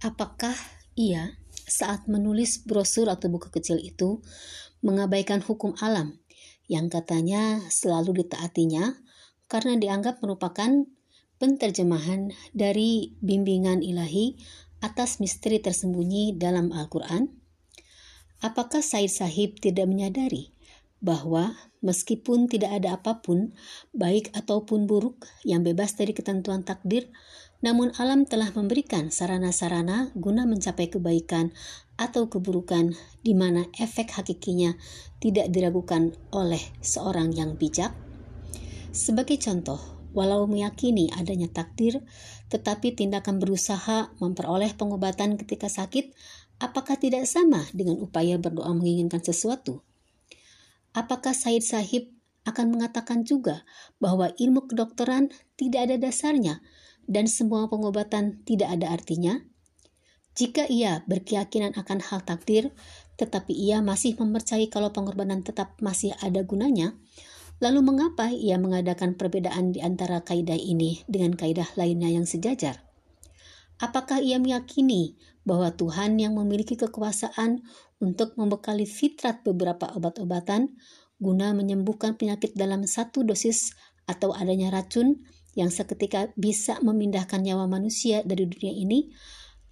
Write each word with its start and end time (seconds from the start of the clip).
Apakah 0.00 0.56
ia 0.96 1.36
saat 1.68 2.08
menulis 2.08 2.64
brosur 2.64 3.12
atau 3.12 3.28
buku 3.28 3.52
kecil 3.52 3.76
itu 3.76 4.24
mengabaikan 4.80 5.44
hukum 5.44 5.76
alam 5.84 6.16
yang 6.72 6.88
katanya 6.88 7.60
selalu 7.68 8.24
ditaatinya 8.24 8.96
karena 9.50 9.76
dianggap 9.76 10.24
merupakan 10.24 10.88
penterjemahan 11.36 12.32
dari 12.56 13.12
bimbingan 13.20 13.84
ilahi 13.84 14.40
atas 14.80 15.20
misteri 15.20 15.60
tersembunyi 15.60 16.32
dalam 16.36 16.72
Al-Quran? 16.72 17.28
Apakah 18.40 18.80
Said 18.80 19.12
Sahib 19.12 19.60
tidak 19.60 19.84
menyadari 19.84 20.56
bahwa 21.00 21.56
meskipun 21.84 22.48
tidak 22.48 22.76
ada 22.76 22.96
apa 22.96 23.20
pun, 23.20 23.52
baik 23.92 24.32
ataupun 24.36 24.84
buruk, 24.84 25.28
yang 25.44 25.64
bebas 25.64 25.96
dari 25.96 26.12
ketentuan 26.12 26.64
takdir, 26.64 27.08
namun 27.60 27.92
alam 28.00 28.24
telah 28.24 28.48
memberikan 28.56 29.12
sarana-sarana 29.12 30.16
guna 30.16 30.48
mencapai 30.48 30.88
kebaikan 30.88 31.52
atau 32.00 32.32
keburukan 32.32 32.96
di 33.20 33.36
mana 33.36 33.68
efek 33.76 34.16
hakikinya 34.16 34.72
tidak 35.20 35.52
diragukan 35.52 36.16
oleh 36.32 36.60
seorang 36.80 37.36
yang 37.36 37.60
bijak? 37.60 37.92
Sebagai 38.96 39.36
contoh, 39.36 39.76
walau 40.16 40.48
meyakini 40.48 41.12
adanya 41.12 41.52
takdir, 41.52 42.00
tetapi 42.48 42.96
tindakan 42.96 43.36
berusaha 43.36 44.08
memperoleh 44.18 44.72
pengobatan 44.74 45.36
ketika 45.36 45.68
sakit, 45.68 46.16
apakah 46.64 46.96
tidak 46.96 47.28
sama 47.28 47.68
dengan 47.76 48.00
upaya 48.00 48.40
berdoa 48.40 48.72
menginginkan 48.72 49.20
sesuatu? 49.20 49.84
Apakah 50.96 51.36
Said 51.36 51.62
Sahib 51.62 52.10
akan 52.48 52.72
mengatakan 52.72 53.22
juga 53.22 53.68
bahwa 54.00 54.32
ilmu 54.40 54.64
kedokteran 54.66 55.28
tidak 55.60 55.92
ada 55.92 55.96
dasarnya 56.00 56.64
dan 57.08 57.30
semua 57.30 57.68
pengobatan 57.70 58.42
tidak 58.44 58.74
ada 58.74 58.92
artinya? 58.92 59.40
Jika 60.34 60.66
ia 60.70 61.04
berkeyakinan 61.04 61.76
akan 61.76 61.98
hal 62.00 62.24
takdir, 62.24 62.72
tetapi 63.20 63.52
ia 63.52 63.84
masih 63.84 64.16
mempercayai 64.16 64.72
kalau 64.72 64.94
pengorbanan 64.94 65.44
tetap 65.44 65.76
masih 65.84 66.16
ada 66.24 66.40
gunanya, 66.46 66.96
lalu 67.60 67.84
mengapa 67.84 68.32
ia 68.32 68.56
mengadakan 68.56 69.18
perbedaan 69.20 69.76
di 69.76 69.84
antara 69.84 70.24
kaidah 70.24 70.56
ini 70.56 71.04
dengan 71.04 71.36
kaidah 71.36 71.68
lainnya 71.76 72.08
yang 72.08 72.24
sejajar? 72.24 72.80
Apakah 73.80 74.20
ia 74.20 74.36
meyakini 74.40 75.16
bahwa 75.44 75.72
Tuhan 75.72 76.20
yang 76.20 76.36
memiliki 76.36 76.76
kekuasaan 76.76 77.64
untuk 78.00 78.36
membekali 78.36 78.84
fitrat 78.84 79.40
beberapa 79.44 79.88
obat-obatan 79.96 80.76
guna 81.20 81.52
menyembuhkan 81.52 82.16
penyakit 82.16 82.56
dalam 82.56 82.88
satu 82.88 83.24
dosis 83.24 83.76
atau 84.08 84.32
adanya 84.32 84.72
racun 84.72 85.20
yang 85.60 85.68
seketika 85.68 86.32
bisa 86.40 86.80
memindahkan 86.80 87.44
nyawa 87.44 87.68
manusia 87.68 88.24
dari 88.24 88.48
dunia 88.48 88.72
ini, 88.72 89.12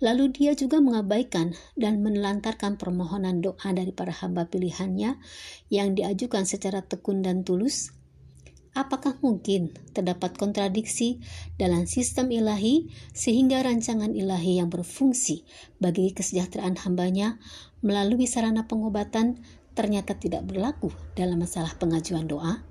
lalu 0.05 0.29
dia 0.31 0.53
juga 0.53 0.85
mengabaikan 0.85 1.57
dan 1.75 2.05
menelantarkan 2.05 2.77
permohonan 2.77 3.41
doa 3.41 3.73
dari 3.73 3.91
para 3.91 4.13
hamba 4.13 4.47
pilihannya 4.47 5.17
yang 5.73 5.97
diajukan 5.97 6.45
secara 6.45 6.85
tekun 6.85 7.25
dan 7.25 7.41
tulus? 7.41 7.97
Apakah 8.77 9.19
mungkin 9.25 9.75
terdapat 9.91 10.39
kontradiksi 10.39 11.19
dalam 11.59 11.89
sistem 11.89 12.31
ilahi 12.31 12.87
sehingga 13.11 13.65
rancangan 13.65 14.15
ilahi 14.15 14.63
yang 14.63 14.71
berfungsi 14.71 15.43
bagi 15.83 16.15
kesejahteraan 16.15 16.79
hambanya 16.87 17.43
melalui 17.83 18.31
sarana 18.31 18.71
pengobatan 18.71 19.43
ternyata 19.75 20.15
tidak 20.15 20.47
berlaku 20.47 20.95
dalam 21.19 21.43
masalah 21.43 21.75
pengajuan 21.75 22.31
doa? 22.31 22.63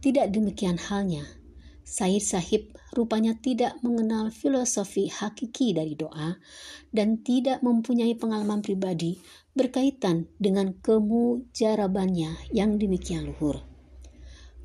Tidak 0.00 0.24
demikian 0.32 0.80
halnya 0.80 1.43
Said 1.84 2.24
Sahib 2.24 2.72
rupanya 2.96 3.36
tidak 3.36 3.76
mengenal 3.84 4.32
filosofi 4.32 5.12
hakiki 5.12 5.76
dari 5.76 5.92
doa 5.92 6.40
dan 6.88 7.20
tidak 7.20 7.60
mempunyai 7.60 8.16
pengalaman 8.16 8.64
pribadi 8.64 9.20
berkaitan 9.52 10.24
dengan 10.40 10.72
kemujarabannya 10.80 12.48
yang 12.56 12.80
demikian 12.80 13.28
luhur. 13.28 13.60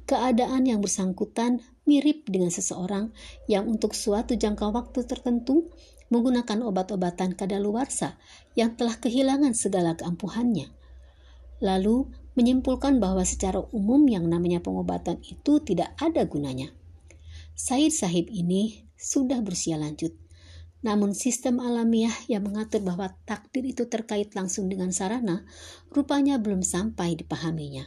Keadaan 0.07 0.63
yang 0.63 0.79
bersangkutan 0.79 1.59
mirip 1.83 2.23
dengan 2.23 2.55
seseorang 2.55 3.11
yang 3.51 3.67
untuk 3.67 3.93
suatu 3.93 4.39
jangka 4.39 4.71
waktu 4.71 5.03
tertentu 5.03 5.67
menggunakan 6.07 6.63
obat-obatan 6.65 7.35
kadaluarsa 7.35 8.15
yang 8.55 8.79
telah 8.79 8.95
kehilangan 8.95 9.53
segala 9.53 9.93
keampuhannya. 9.99 10.71
Lalu 11.59 12.09
menyimpulkan 12.39 13.03
bahwa 13.03 13.27
secara 13.27 13.59
umum 13.75 14.07
yang 14.07 14.23
namanya 14.25 14.63
pengobatan 14.63 15.19
itu 15.27 15.59
tidak 15.61 15.93
ada 15.99 16.23
gunanya 16.23 16.78
Said 17.59 17.91
Sahib 17.91 18.31
ini 18.31 18.87
sudah 18.95 19.43
berusia 19.43 19.75
lanjut. 19.75 20.15
Namun 20.79 21.11
sistem 21.11 21.59
alamiah 21.59 22.15
yang 22.31 22.47
mengatur 22.47 22.79
bahwa 22.79 23.11
takdir 23.27 23.67
itu 23.67 23.83
terkait 23.91 24.31
langsung 24.31 24.71
dengan 24.71 24.95
sarana 24.95 25.43
rupanya 25.91 26.39
belum 26.39 26.63
sampai 26.63 27.19
dipahaminya. 27.19 27.83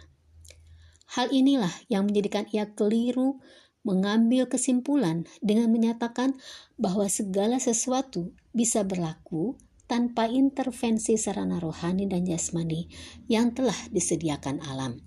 Hal 1.17 1.33
inilah 1.33 1.73
yang 1.89 2.05
menjadikan 2.05 2.45
ia 2.53 2.69
keliru 2.77 3.41
mengambil 3.81 4.45
kesimpulan 4.45 5.25
dengan 5.41 5.73
menyatakan 5.73 6.37
bahwa 6.77 7.09
segala 7.09 7.57
sesuatu 7.57 8.37
bisa 8.53 8.85
berlaku 8.85 9.57
tanpa 9.89 10.29
intervensi 10.29 11.17
sarana 11.17 11.57
rohani 11.57 12.05
dan 12.05 12.29
jasmani 12.29 12.93
yang 13.25 13.57
telah 13.57 13.77
disediakan 13.89 14.61
alam. 14.69 15.01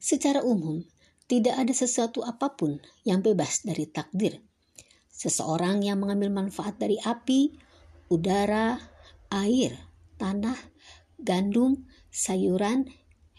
Secara 0.00 0.40
umum, 0.40 0.80
tidak 1.32 1.56
ada 1.56 1.72
sesuatu 1.72 2.20
apa 2.28 2.52
pun 2.60 2.76
yang 3.08 3.24
bebas 3.24 3.64
dari 3.64 3.88
takdir. 3.88 4.44
Seseorang 5.08 5.80
yang 5.80 5.96
mengambil 5.96 6.28
manfaat 6.28 6.76
dari 6.76 7.00
api, 7.00 7.56
udara, 8.12 8.76
air, 9.32 9.72
tanah, 10.20 10.60
gandum, 11.16 11.88
sayuran, 12.12 12.84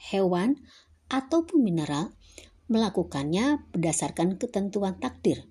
hewan, 0.10 0.58
ataupun 1.06 1.62
mineral 1.62 2.18
melakukannya 2.66 3.62
berdasarkan 3.70 4.42
ketentuan 4.42 4.98
takdir. 4.98 5.46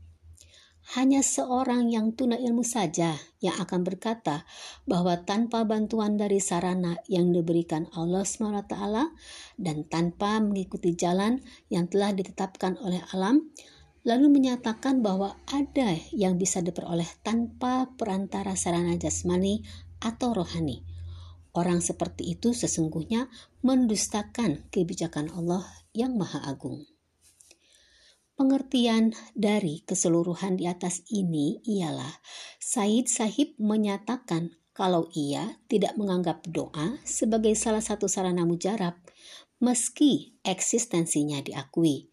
Hanya 0.92 1.25
seorang 1.25 1.88
yang 1.88 2.12
tuna 2.12 2.36
ilmu 2.36 2.60
saja 2.60 3.16
yang 3.41 3.56
akan 3.56 3.80
berkata 3.80 4.44
bahwa 4.84 5.25
tanpa 5.25 5.64
bantuan 5.64 6.20
dari 6.20 6.36
sarana 6.36 7.00
yang 7.08 7.32
diberikan 7.32 7.88
Allah 7.97 8.28
SWT 8.28 8.76
dan 9.56 9.88
tanpa 9.88 10.36
mengikuti 10.44 10.92
jalan 10.92 11.41
yang 11.72 11.88
telah 11.88 12.12
ditetapkan 12.12 12.76
oleh 12.84 13.00
alam, 13.16 13.41
lalu 14.04 14.28
menyatakan 14.36 15.00
bahwa 15.00 15.41
ada 15.48 15.97
yang 16.12 16.36
bisa 16.36 16.60
diperoleh 16.60 17.09
tanpa 17.24 17.88
perantara 17.97 18.53
sarana 18.53 18.92
jasmani 19.00 19.64
atau 19.97 20.36
rohani. 20.36 20.84
Orang 21.56 21.80
seperti 21.80 22.36
itu 22.36 22.53
sesungguhnya 22.53 23.32
mendustakan 23.64 24.69
kebijakan 24.69 25.32
Allah 25.32 25.64
yang 25.97 26.20
Maha 26.20 26.44
Agung. 26.44 26.91
Pengertian 28.42 29.14
dari 29.38 29.86
keseluruhan 29.86 30.58
di 30.58 30.66
atas 30.66 31.06
ini 31.14 31.62
ialah 31.62 32.10
Said 32.58 33.06
Sahib 33.06 33.54
menyatakan 33.62 34.58
kalau 34.75 35.06
ia 35.14 35.62
tidak 35.70 35.94
menganggap 35.94 36.42
doa 36.50 36.98
sebagai 37.06 37.54
salah 37.54 37.78
satu 37.78 38.10
sarana 38.10 38.42
mujarab 38.42 38.98
meski 39.62 40.34
eksistensinya 40.42 41.38
diakui. 41.38 42.10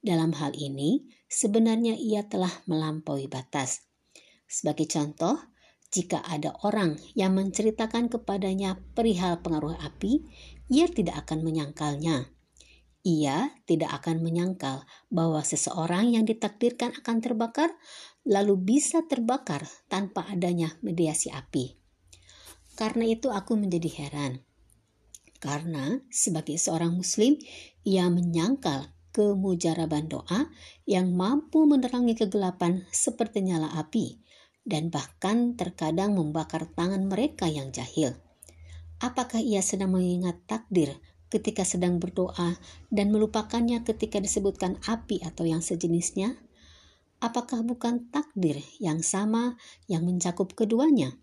Dalam 0.00 0.32
hal 0.40 0.56
ini, 0.56 1.04
sebenarnya 1.28 2.00
ia 2.00 2.24
telah 2.24 2.64
melampaui 2.64 3.28
batas. 3.28 3.84
Sebagai 4.48 4.88
contoh, 4.88 5.36
jika 5.92 6.24
ada 6.24 6.56
orang 6.64 6.96
yang 7.12 7.36
menceritakan 7.36 8.08
kepadanya 8.08 8.80
perihal 8.96 9.44
pengaruh 9.44 9.76
api, 9.84 10.24
ia 10.72 10.88
tidak 10.88 11.28
akan 11.28 11.44
menyangkalnya. 11.44 12.37
Ia 13.06 13.54
tidak 13.64 14.02
akan 14.02 14.20
menyangkal 14.20 14.82
bahwa 15.08 15.40
seseorang 15.46 16.18
yang 16.18 16.26
ditakdirkan 16.26 16.94
akan 16.98 17.22
terbakar 17.22 17.70
lalu 18.26 18.58
bisa 18.58 19.06
terbakar 19.06 19.64
tanpa 19.86 20.26
adanya 20.26 20.74
mediasi 20.82 21.30
api. 21.30 21.78
Karena 22.74 23.06
itu 23.06 23.30
aku 23.30 23.58
menjadi 23.58 23.90
heran. 24.02 24.42
Karena 25.38 26.02
sebagai 26.10 26.58
seorang 26.58 26.98
muslim, 26.98 27.38
ia 27.86 28.10
menyangkal 28.10 28.90
kemujaraban 29.14 30.10
doa 30.10 30.50
yang 30.86 31.14
mampu 31.14 31.66
menerangi 31.66 32.18
kegelapan 32.18 32.86
seperti 32.90 33.46
nyala 33.46 33.70
api 33.78 34.18
dan 34.68 34.92
bahkan 34.92 35.56
terkadang 35.56 36.14
membakar 36.14 36.68
tangan 36.76 37.08
mereka 37.08 37.48
yang 37.48 37.72
jahil. 37.72 38.14
Apakah 38.98 39.40
ia 39.40 39.62
sedang 39.62 39.94
mengingat 39.94 40.42
takdir 40.44 40.98
ketika 41.28 41.64
sedang 41.64 42.00
berdoa 42.00 42.56
dan 42.88 43.12
melupakannya 43.12 43.84
ketika 43.84 44.20
disebutkan 44.20 44.80
api 44.84 45.24
atau 45.24 45.44
yang 45.44 45.60
sejenisnya? 45.60 46.36
Apakah 47.18 47.66
bukan 47.66 48.08
takdir 48.14 48.62
yang 48.78 49.02
sama 49.02 49.58
yang 49.90 50.06
mencakup 50.06 50.54
keduanya? 50.54 51.18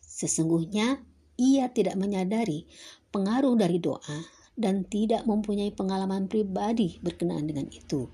Sesungguhnya 0.00 1.02
ia 1.36 1.68
tidak 1.68 1.98
menyadari 2.00 2.64
pengaruh 3.12 3.58
dari 3.58 3.76
doa 3.76 4.24
dan 4.56 4.88
tidak 4.88 5.28
mempunyai 5.28 5.74
pengalaman 5.74 6.32
pribadi 6.32 6.96
berkenaan 7.04 7.44
dengan 7.44 7.68
itu. 7.68 8.08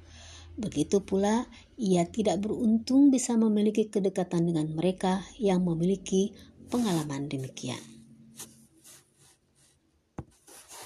Begitu 0.59 1.01
pula, 1.01 1.49
ia 1.81 2.05
tidak 2.05 2.45
beruntung 2.45 3.09
bisa 3.09 3.39
memiliki 3.41 3.89
kedekatan 3.89 4.53
dengan 4.53 4.69
mereka 4.75 5.25
yang 5.41 5.65
memiliki 5.65 6.35
pengalaman 6.69 7.31
demikian. 7.31 8.02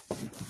Thank 0.08 0.41
you. 0.41 0.45